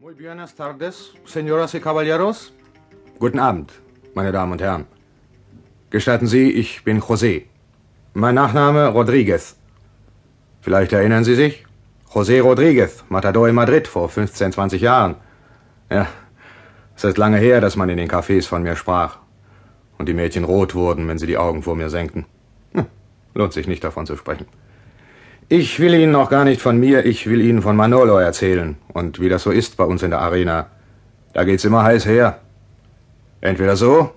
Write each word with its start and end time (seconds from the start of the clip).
Muy 0.00 0.14
buenas 0.14 0.54
tardes, 0.54 1.12
señoras 1.24 1.74
y 1.74 1.80
caballeros. 1.80 2.52
Guten 3.18 3.40
Abend, 3.40 3.72
meine 4.14 4.30
Damen 4.30 4.52
und 4.52 4.60
Herren. 4.60 4.86
Gestatten 5.90 6.28
Sie, 6.28 6.52
ich 6.52 6.84
bin 6.84 7.00
José. 7.00 7.46
Mein 8.14 8.36
Nachname 8.36 8.86
Rodriguez. 8.92 9.56
Vielleicht 10.60 10.92
erinnern 10.92 11.24
Sie 11.24 11.34
sich? 11.34 11.66
José 12.14 12.40
Rodriguez, 12.40 13.04
Matador 13.08 13.48
in 13.48 13.56
Madrid 13.56 13.88
vor 13.88 14.08
15, 14.08 14.52
20 14.52 14.80
Jahren. 14.80 15.16
Ja, 15.90 16.06
es 16.94 17.02
ist 17.02 17.18
lange 17.18 17.38
her, 17.38 17.60
dass 17.60 17.74
man 17.74 17.88
in 17.88 17.96
den 17.96 18.08
Cafés 18.08 18.46
von 18.46 18.62
mir 18.62 18.76
sprach. 18.76 19.18
Und 19.98 20.08
die 20.08 20.14
Mädchen 20.14 20.44
rot 20.44 20.76
wurden, 20.76 21.08
wenn 21.08 21.18
sie 21.18 21.26
die 21.26 21.38
Augen 21.38 21.64
vor 21.64 21.74
mir 21.74 21.90
senkten. 21.90 22.24
Hm, 22.72 22.86
lohnt 23.34 23.52
sich 23.52 23.66
nicht 23.66 23.82
davon 23.82 24.06
zu 24.06 24.16
sprechen. 24.16 24.46
Ich 25.50 25.80
will 25.80 25.94
Ihnen 25.94 26.14
auch 26.14 26.28
gar 26.28 26.44
nicht 26.44 26.60
von 26.60 26.78
mir, 26.78 27.06
ich 27.06 27.26
will 27.26 27.40
Ihnen 27.40 27.62
von 27.62 27.74
Manolo 27.74 28.18
erzählen 28.18 28.76
und 28.92 29.18
wie 29.18 29.30
das 29.30 29.44
so 29.44 29.50
ist 29.50 29.78
bei 29.78 29.84
uns 29.84 30.02
in 30.02 30.10
der 30.10 30.20
Arena. 30.20 30.66
Da 31.32 31.44
geht's 31.44 31.64
immer 31.64 31.84
heiß 31.84 32.04
her. 32.04 32.40
Entweder 33.40 33.74
so 33.74 34.12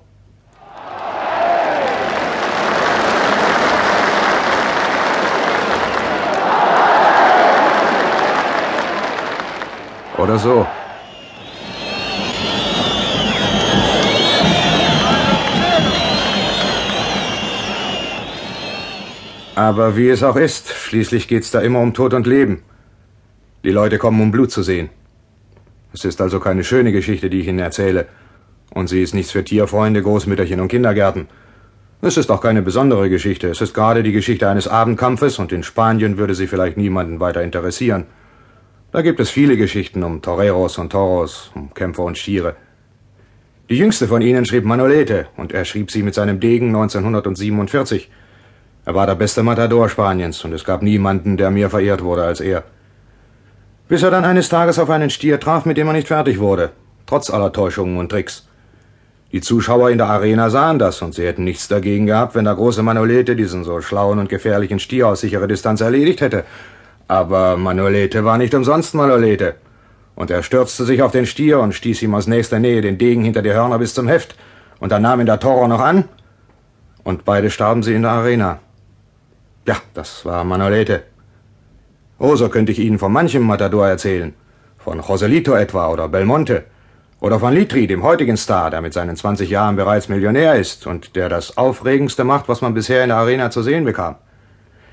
oder 10.18 10.38
so. 10.38 10.68
Aber 19.62 19.96
wie 19.96 20.10
es 20.10 20.24
auch 20.24 20.38
ist, 20.38 20.74
schließlich 20.74 21.28
geht's 21.28 21.52
da 21.52 21.62
immer 21.62 21.82
um 21.82 21.94
Tod 21.94 22.16
und 22.16 22.26
Leben. 22.26 22.64
Die 23.64 23.70
Leute 23.70 24.00
kommen, 24.00 24.20
um 24.20 24.32
Blut 24.32 24.50
zu 24.50 24.64
sehen. 24.64 24.90
Es 25.94 26.04
ist 26.04 26.20
also 26.20 26.40
keine 26.40 26.64
schöne 26.64 26.92
Geschichte, 26.92 27.30
die 27.30 27.42
ich 27.42 27.48
Ihnen 27.48 27.60
erzähle. 27.60 28.08
Und 28.74 28.88
sie 28.88 29.04
ist 29.04 29.14
nichts 29.14 29.32
für 29.32 29.44
Tierfreunde, 29.44 30.02
Großmütterchen 30.02 30.60
und 30.60 30.70
Kindergärten. 30.70 31.28
Es 32.02 32.18
ist 32.18 32.32
auch 32.32 32.42
keine 32.42 32.64
besondere 32.64 33.08
Geschichte. 33.12 33.50
Es 33.50 33.62
ist 33.62 33.76
gerade 33.76 34.02
die 34.02 34.14
Geschichte 34.14 34.50
eines 34.50 34.68
Abendkampfes 34.68 35.38
und 35.38 35.52
in 35.52 35.62
Spanien 35.62 36.18
würde 36.18 36.34
sie 36.34 36.48
vielleicht 36.48 36.78
niemanden 36.78 37.20
weiter 37.20 37.44
interessieren. 37.44 38.08
Da 38.92 39.04
gibt 39.04 39.20
es 39.20 39.30
viele 39.30 39.58
Geschichten 39.58 40.02
um 40.02 40.24
Toreros 40.24 40.80
und 40.80 40.92
Toros, 40.92 41.52
um 41.54 41.72
Kämpfer 41.76 42.06
und 42.06 42.18
Stiere. 42.18 42.56
Die 43.70 43.78
jüngste 43.78 44.08
von 44.08 44.24
ihnen 44.24 44.44
schrieb 44.48 44.66
Manolete 44.66 45.28
und 45.38 45.52
er 45.52 45.66
schrieb 45.66 45.92
sie 45.92 46.02
mit 46.02 46.16
seinem 46.16 46.40
Degen 46.40 46.70
1947. 46.70 48.10
Er 48.84 48.96
war 48.96 49.06
der 49.06 49.16
beste 49.16 49.44
Matador 49.44 49.90
Spaniens 49.90 50.44
und 50.44 50.54
es 50.54 50.66
gab 50.66 50.82
niemanden, 50.82 51.38
der 51.38 51.52
mehr 51.52 51.70
verehrt 51.70 52.04
wurde 52.04 52.24
als 52.24 52.40
er. 52.40 52.64
Bis 53.88 54.02
er 54.02 54.10
dann 54.10 54.26
eines 54.26 54.50
Tages 54.50 54.80
auf 54.80 54.90
einen 54.90 55.10
Stier 55.10 55.40
traf, 55.40 55.66
mit 55.66 55.78
dem 55.78 55.88
er 55.88 55.94
nicht 55.94 56.08
fertig 56.08 56.40
wurde, 56.40 56.72
trotz 57.06 57.30
aller 57.30 57.52
Täuschungen 57.52 57.98
und 57.98 58.10
Tricks. 58.10 58.48
Die 59.32 59.42
Zuschauer 59.42 59.92
in 59.92 59.98
der 59.98 60.08
Arena 60.08 60.50
sahen 60.50 60.80
das 60.80 61.02
und 61.02 61.14
sie 61.14 61.26
hätten 61.26 61.44
nichts 61.44 61.68
dagegen 61.68 62.06
gehabt, 62.06 62.36
wenn 62.36 62.46
der 62.46 62.56
große 62.56 62.84
Manolete 62.84 63.36
diesen 63.36 63.64
so 63.64 63.80
schlauen 63.82 64.20
und 64.20 64.30
gefährlichen 64.30 64.80
Stier 64.80 65.08
aus 65.08 65.22
sicherer 65.22 65.48
Distanz 65.48 65.80
erledigt 65.80 66.20
hätte. 66.20 66.44
Aber 67.08 67.58
Manolete 67.58 68.26
war 68.26 68.38
nicht 68.38 68.54
umsonst 68.54 68.94
Manolete. 68.94 69.56
Und 70.16 70.32
er 70.32 70.44
stürzte 70.44 70.84
sich 70.86 71.02
auf 71.02 71.12
den 71.12 71.26
Stier 71.26 71.60
und 71.60 71.74
stieß 71.74 72.02
ihm 72.02 72.14
aus 72.14 72.28
nächster 72.28 72.60
Nähe 72.60 72.82
den 72.82 72.98
Degen 72.98 73.24
hinter 73.24 73.42
die 73.42 73.54
Hörner 73.54 73.80
bis 73.80 73.94
zum 73.94 74.08
Heft. 74.08 74.36
Und 74.80 74.92
dann 74.92 75.04
nahm 75.04 75.22
ihn 75.22 75.28
der 75.28 75.40
Toro 75.40 75.68
noch 75.68 75.80
an. 75.80 76.06
Und 77.04 77.24
beide 77.24 77.50
starben 77.50 77.84
sie 77.84 77.94
in 77.94 78.02
der 78.02 78.12
Arena. 78.12 78.60
Ja, 79.68 79.78
das 79.94 80.26
war 80.26 80.44
Manolete. 80.44 81.04
Oh, 82.18 82.36
so 82.36 82.50
könnte 82.50 82.72
ich 82.72 82.80
Ihnen 82.80 82.98
von 82.98 83.12
manchem 83.12 83.44
Matador 83.44 83.88
erzählen. 83.88 84.34
Von 84.78 85.02
Joselito 85.02 85.54
etwa 85.54 85.90
oder 85.90 86.08
Belmonte. 86.08 86.66
Oder 87.20 87.40
von 87.40 87.54
Litri, 87.54 87.86
dem 87.86 88.02
heutigen 88.02 88.38
Star, 88.38 88.72
der 88.72 88.82
mit 88.82 88.94
seinen 88.94 89.16
20 89.16 89.48
Jahren 89.52 89.76
bereits 89.76 90.10
Millionär 90.10 90.56
ist 90.56 90.88
und 90.88 91.16
der 91.16 91.30
das 91.30 91.58
Aufregendste 91.58 92.24
macht, 92.24 92.50
was 92.50 92.62
man 92.62 92.74
bisher 92.74 93.04
in 93.04 93.10
der 93.10 93.18
Arena 93.18 93.52
zu 93.52 93.62
sehen 93.62 93.86
bekam. 93.86 94.16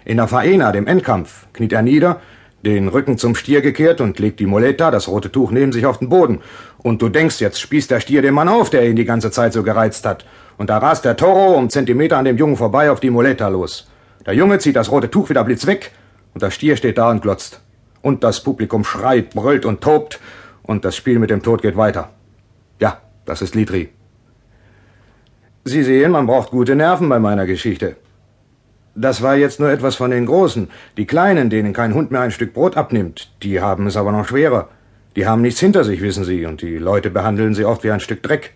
In 0.04 0.18
der 0.18 0.28
Faena, 0.28 0.70
dem 0.70 0.86
Endkampf, 0.86 1.46
kniet 1.54 1.72
er 1.72 1.80
nieder, 1.80 2.20
den 2.66 2.88
Rücken 2.88 3.16
zum 3.16 3.34
Stier 3.34 3.62
gekehrt 3.62 4.02
und 4.02 4.18
legt 4.18 4.40
die 4.40 4.46
Moletta, 4.46 4.90
das 4.90 5.08
rote 5.08 5.32
Tuch, 5.32 5.50
neben 5.50 5.72
sich 5.72 5.86
auf 5.86 5.98
den 5.98 6.10
Boden. 6.10 6.42
Und 6.76 7.00
du 7.00 7.08
denkst, 7.08 7.40
jetzt 7.40 7.60
spießt 7.60 7.90
der 7.90 8.00
Stier 8.00 8.20
den 8.20 8.34
Mann 8.34 8.48
auf, 8.48 8.68
der 8.68 8.86
ihn 8.86 8.96
die 8.96 9.06
ganze 9.06 9.30
Zeit 9.30 9.54
so 9.54 9.62
gereizt 9.62 10.04
hat. 10.04 10.26
Und 10.58 10.68
da 10.68 10.76
rast 10.76 11.06
der 11.06 11.16
Toro 11.16 11.54
um 11.54 11.70
Zentimeter 11.70 12.18
an 12.18 12.26
dem 12.26 12.36
Jungen 12.36 12.56
vorbei 12.56 12.90
auf 12.90 13.00
die 13.00 13.10
Moletta 13.10 13.48
los. 13.48 13.88
Der 14.28 14.34
Junge 14.34 14.58
zieht 14.58 14.76
das 14.76 14.90
rote 14.90 15.10
Tuch 15.10 15.30
wieder 15.30 15.42
blitz 15.42 15.66
weg 15.66 15.90
und 16.34 16.42
der 16.42 16.50
Stier 16.50 16.76
steht 16.76 16.98
da 16.98 17.10
und 17.10 17.22
glotzt. 17.22 17.62
Und 18.02 18.22
das 18.22 18.42
Publikum 18.42 18.84
schreit, 18.84 19.30
brüllt 19.30 19.64
und 19.64 19.80
tobt 19.80 20.20
und 20.62 20.84
das 20.84 20.96
Spiel 20.96 21.18
mit 21.18 21.30
dem 21.30 21.42
Tod 21.42 21.62
geht 21.62 21.78
weiter. 21.78 22.10
Ja, 22.78 23.00
das 23.24 23.40
ist 23.40 23.54
Litri. 23.54 23.88
Sie 25.64 25.82
sehen, 25.82 26.10
man 26.10 26.26
braucht 26.26 26.50
gute 26.50 26.76
Nerven 26.76 27.08
bei 27.08 27.18
meiner 27.18 27.46
Geschichte. 27.46 27.96
Das 28.94 29.22
war 29.22 29.34
jetzt 29.34 29.60
nur 29.60 29.70
etwas 29.70 29.96
von 29.96 30.10
den 30.10 30.26
Großen. 30.26 30.68
Die 30.98 31.06
Kleinen, 31.06 31.48
denen 31.48 31.72
kein 31.72 31.94
Hund 31.94 32.10
mehr 32.10 32.20
ein 32.20 32.30
Stück 32.30 32.52
Brot 32.52 32.76
abnimmt, 32.76 33.32
die 33.42 33.62
haben 33.62 33.86
es 33.86 33.96
aber 33.96 34.12
noch 34.12 34.28
schwerer. 34.28 34.68
Die 35.16 35.26
haben 35.26 35.40
nichts 35.40 35.60
hinter 35.60 35.84
sich, 35.84 36.02
wissen 36.02 36.24
Sie, 36.24 36.44
und 36.44 36.60
die 36.60 36.76
Leute 36.76 37.08
behandeln 37.08 37.54
sie 37.54 37.64
oft 37.64 37.82
wie 37.82 37.92
ein 37.92 38.00
Stück 38.00 38.22
Dreck. 38.22 38.52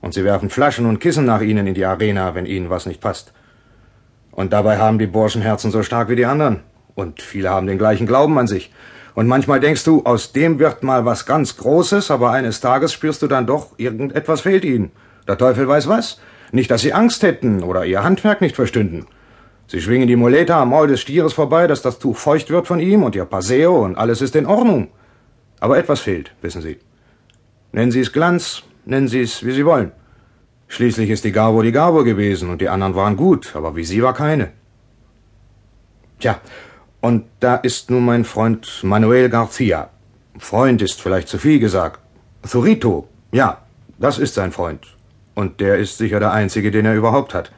Und 0.00 0.14
sie 0.14 0.24
werfen 0.24 0.50
Flaschen 0.50 0.86
und 0.86 0.98
Kissen 0.98 1.26
nach 1.26 1.42
ihnen 1.42 1.68
in 1.68 1.74
die 1.74 1.84
Arena, 1.84 2.34
wenn 2.34 2.44
ihnen 2.44 2.70
was 2.70 2.86
nicht 2.86 3.00
passt. 3.00 3.32
Und 4.32 4.52
dabei 4.52 4.78
haben 4.78 4.98
die 4.98 5.06
Burschen 5.06 5.42
Herzen 5.42 5.70
so 5.70 5.82
stark 5.82 6.08
wie 6.08 6.16
die 6.16 6.26
anderen. 6.26 6.60
Und 6.94 7.22
viele 7.22 7.50
haben 7.50 7.66
den 7.66 7.78
gleichen 7.78 8.06
Glauben 8.06 8.38
an 8.38 8.46
sich. 8.46 8.72
Und 9.14 9.28
manchmal 9.28 9.60
denkst 9.60 9.84
du, 9.84 10.02
aus 10.04 10.32
dem 10.32 10.58
wird 10.58 10.82
mal 10.82 11.04
was 11.04 11.26
ganz 11.26 11.56
Großes, 11.56 12.10
aber 12.10 12.30
eines 12.30 12.60
Tages 12.60 12.92
spürst 12.92 13.22
du 13.22 13.26
dann 13.26 13.46
doch, 13.46 13.78
irgendetwas 13.78 14.40
fehlt 14.40 14.64
ihnen. 14.64 14.90
Der 15.28 15.38
Teufel 15.38 15.68
weiß 15.68 15.86
was. 15.86 16.20
Nicht, 16.50 16.70
dass 16.70 16.82
sie 16.82 16.92
Angst 16.92 17.22
hätten 17.22 17.62
oder 17.62 17.84
ihr 17.84 18.02
Handwerk 18.02 18.40
nicht 18.40 18.56
verstünden. 18.56 19.06
Sie 19.66 19.80
schwingen 19.80 20.08
die 20.08 20.16
Muleta 20.16 20.60
am 20.60 20.70
Maul 20.70 20.88
des 20.88 21.00
Stieres 21.00 21.32
vorbei, 21.32 21.66
dass 21.66 21.82
das 21.82 21.98
Tuch 21.98 22.16
feucht 22.16 22.50
wird 22.50 22.66
von 22.66 22.80
ihm 22.80 23.02
und 23.02 23.14
ihr 23.14 23.24
Paseo 23.24 23.84
und 23.84 23.96
alles 23.96 24.20
ist 24.20 24.36
in 24.36 24.46
Ordnung. 24.46 24.88
Aber 25.60 25.78
etwas 25.78 26.00
fehlt, 26.00 26.32
wissen 26.42 26.60
Sie. 26.60 26.78
Nennen 27.72 27.92
Sie 27.92 28.00
es 28.00 28.12
Glanz, 28.12 28.64
nennen 28.84 29.08
Sie 29.08 29.20
es, 29.20 29.46
wie 29.46 29.52
Sie 29.52 29.64
wollen. 29.64 29.92
Schließlich 30.72 31.10
ist 31.10 31.24
die 31.24 31.32
Garbo 31.32 31.60
die 31.60 31.70
Garbo 31.70 32.02
gewesen 32.02 32.48
und 32.48 32.62
die 32.62 32.70
anderen 32.70 32.94
waren 32.94 33.14
gut, 33.14 33.54
aber 33.54 33.76
wie 33.76 33.84
sie 33.84 34.02
war 34.02 34.14
keine. 34.14 34.52
Tja, 36.18 36.40
und 37.02 37.24
da 37.40 37.56
ist 37.56 37.90
nun 37.90 38.06
mein 38.06 38.24
Freund 38.24 38.80
Manuel 38.82 39.28
Garcia. 39.28 39.90
Freund 40.38 40.80
ist 40.80 41.02
vielleicht 41.02 41.28
zu 41.28 41.36
viel 41.36 41.58
gesagt. 41.58 42.00
Zurito, 42.42 43.06
ja, 43.32 43.58
das 43.98 44.18
ist 44.18 44.32
sein 44.32 44.50
Freund. 44.50 44.86
Und 45.34 45.60
der 45.60 45.76
ist 45.76 45.98
sicher 45.98 46.20
der 46.20 46.32
einzige, 46.32 46.70
den 46.70 46.86
er 46.86 46.94
überhaupt 46.94 47.34
hat. 47.34 47.52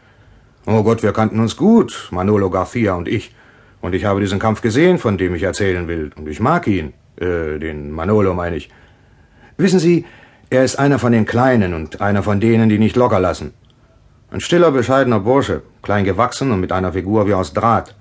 Oh 0.67 0.83
Gott, 0.83 1.05
wir 1.05 1.13
kannten 1.13 1.39
uns 1.39 1.57
gut, 1.57 2.09
Manolo 2.11 2.51
Garcia 2.51 2.95
und 2.95 3.07
ich. 3.07 3.33
Und 3.81 3.95
ich 3.95 4.07
habe 4.07 4.19
diesen 4.19 4.41
Kampf 4.41 4.61
gesehen, 4.61 4.99
von 4.99 5.19
dem 5.19 5.37
ich 5.37 5.45
erzählen 5.45 5.87
will. 5.87 6.11
Und 6.17 6.29
ich 6.29 6.41
mag 6.41 6.67
ihn. 6.67 6.95
Äh, 7.21 7.61
den 7.61 7.93
Manolo 7.93 8.35
meine 8.35 8.57
ich. 8.57 8.71
Wissen 9.57 9.79
Sie, 9.79 10.05
er 10.51 10.65
ist 10.65 10.77
einer 10.77 10.99
von 10.99 11.13
den 11.13 11.27
Kleinen 11.27 11.75
und 11.75 12.01
einer 12.01 12.23
von 12.23 12.41
denen, 12.41 12.69
die 12.69 12.79
nicht 12.79 12.97
locker 12.97 13.21
lassen. 13.21 13.53
Ein 14.31 14.41
stiller, 14.41 14.71
bescheidener 14.71 15.21
Bursche, 15.21 15.63
klein 15.83 16.05
gewachsen 16.05 16.51
und 16.51 16.61
mit 16.61 16.73
einer 16.73 16.93
Figur 16.93 17.27
wie 17.27 17.35
aus 17.35 17.53
Draht. 17.53 17.95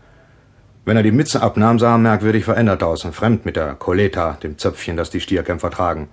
Wenn 0.85 0.97
er 0.97 1.03
die 1.03 1.11
Mütze 1.11 1.41
abnahm, 1.41 1.79
sah 1.79 1.93
er 1.93 1.97
merkwürdig 1.97 2.43
verändert 2.43 2.83
aus 2.83 3.05
und 3.05 3.15
fremd 3.15 3.45
mit 3.45 3.55
der 3.55 3.75
Coleta, 3.75 4.37
dem 4.43 4.57
Zöpfchen, 4.57 4.97
das 4.97 5.09
die 5.09 5.21
Stierkämpfer 5.21 5.69
tragen. 5.69 6.09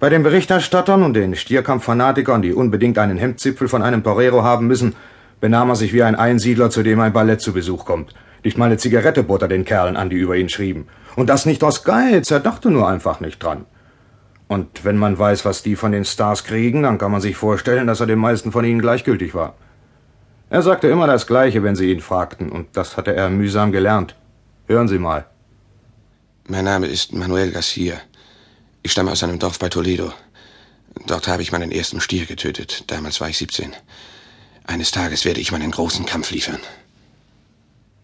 Bei 0.00 0.08
den 0.08 0.22
Berichterstattern 0.22 1.02
und 1.02 1.14
den 1.14 1.34
Stierkampffanatikern, 1.34 2.42
die 2.42 2.52
unbedingt 2.52 2.98
einen 2.98 3.18
Hemdzipfel 3.18 3.68
von 3.68 3.82
einem 3.82 4.02
Torero 4.02 4.42
haben 4.42 4.66
müssen, 4.66 4.94
benahm 5.40 5.70
er 5.70 5.76
sich 5.76 5.92
wie 5.92 6.02
ein 6.02 6.16
Einsiedler, 6.16 6.70
zu 6.70 6.82
dem 6.82 7.00
ein 7.00 7.12
Ballett 7.12 7.40
zu 7.40 7.52
Besuch 7.52 7.84
kommt. 7.84 8.14
Nicht 8.44 8.58
mal 8.58 8.66
eine 8.66 8.76
Zigarette 8.76 9.22
bot 9.22 9.42
er 9.42 9.48
den 9.48 9.64
Kerlen 9.64 9.96
an, 9.96 10.10
die 10.10 10.16
über 10.16 10.36
ihn 10.36 10.48
schrieben. 10.48 10.86
Und 11.16 11.28
das 11.28 11.46
nicht 11.46 11.62
aus 11.62 11.84
Geiz, 11.84 12.30
er 12.30 12.40
dachte 12.40 12.70
nur 12.70 12.88
einfach 12.88 13.20
nicht 13.20 13.42
dran. 13.42 13.66
Und 14.48 14.84
wenn 14.84 14.96
man 14.96 15.18
weiß, 15.18 15.44
was 15.44 15.62
die 15.62 15.76
von 15.76 15.92
den 15.92 16.06
Stars 16.06 16.44
kriegen, 16.44 16.82
dann 16.82 16.98
kann 16.98 17.12
man 17.12 17.20
sich 17.20 17.36
vorstellen, 17.36 17.86
dass 17.86 18.00
er 18.00 18.06
den 18.06 18.18
meisten 18.18 18.50
von 18.50 18.64
ihnen 18.64 18.80
gleichgültig 18.80 19.34
war. 19.34 19.54
Er 20.50 20.62
sagte 20.62 20.88
immer 20.88 21.06
das 21.06 21.26
Gleiche, 21.26 21.62
wenn 21.62 21.76
sie 21.76 21.92
ihn 21.92 22.00
fragten, 22.00 22.50
und 22.50 22.68
das 22.74 22.96
hatte 22.96 23.14
er 23.14 23.28
mühsam 23.28 23.70
gelernt. 23.70 24.16
Hören 24.66 24.88
Sie 24.88 24.98
mal. 24.98 25.26
Mein 26.46 26.64
Name 26.64 26.86
ist 26.86 27.12
Manuel 27.12 27.52
Garcia. 27.52 27.96
Ich 28.82 28.92
stamme 28.92 29.12
aus 29.12 29.22
einem 29.22 29.38
Dorf 29.38 29.58
bei 29.58 29.68
Toledo. 29.68 30.12
Dort 31.06 31.28
habe 31.28 31.42
ich 31.42 31.52
meinen 31.52 31.70
ersten 31.70 32.00
Stier 32.00 32.24
getötet. 32.24 32.84
Damals 32.86 33.20
war 33.20 33.28
ich 33.28 33.36
17. 33.36 33.74
Eines 34.64 34.90
Tages 34.90 35.26
werde 35.26 35.40
ich 35.40 35.52
meinen 35.52 35.70
großen 35.70 36.06
Kampf 36.06 36.30
liefern. 36.30 36.60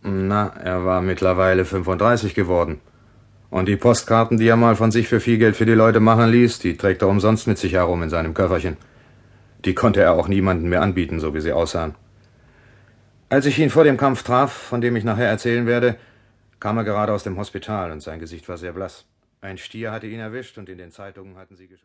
Na, 0.02 0.48
er 0.62 0.84
war 0.84 1.00
mittlerweile 1.00 1.64
35 1.64 2.34
geworden. 2.34 2.80
Und 3.54 3.66
die 3.66 3.76
Postkarten, 3.76 4.36
die 4.36 4.48
er 4.48 4.56
mal 4.56 4.74
von 4.74 4.90
sich 4.90 5.06
für 5.06 5.20
viel 5.20 5.38
Geld 5.38 5.54
für 5.54 5.64
die 5.64 5.74
Leute 5.74 6.00
machen 6.00 6.28
ließ, 6.28 6.58
die 6.58 6.76
trägt 6.76 7.02
er 7.02 7.08
umsonst 7.08 7.46
mit 7.46 7.56
sich 7.56 7.74
herum 7.74 8.02
in 8.02 8.10
seinem 8.10 8.34
Köfferchen. 8.34 8.76
Die 9.64 9.76
konnte 9.76 10.00
er 10.00 10.14
auch 10.14 10.26
niemandem 10.26 10.70
mehr 10.70 10.82
anbieten, 10.82 11.20
so 11.20 11.34
wie 11.34 11.40
sie 11.40 11.52
aussahen. 11.52 11.94
Als 13.28 13.46
ich 13.46 13.56
ihn 13.60 13.70
vor 13.70 13.84
dem 13.84 13.96
Kampf 13.96 14.24
traf, 14.24 14.52
von 14.52 14.80
dem 14.80 14.96
ich 14.96 15.04
nachher 15.04 15.28
erzählen 15.28 15.68
werde, 15.68 15.94
kam 16.58 16.78
er 16.78 16.82
gerade 16.82 17.12
aus 17.12 17.22
dem 17.22 17.36
Hospital 17.36 17.92
und 17.92 18.00
sein 18.00 18.18
Gesicht 18.18 18.48
war 18.48 18.58
sehr 18.58 18.72
blass. 18.72 19.04
Ein 19.40 19.56
Stier 19.56 19.92
hatte 19.92 20.08
ihn 20.08 20.18
erwischt 20.18 20.58
und 20.58 20.68
in 20.68 20.78
den 20.78 20.90
Zeitungen 20.90 21.36
hatten 21.36 21.54
sie 21.54 21.68
geschrieben. 21.68 21.82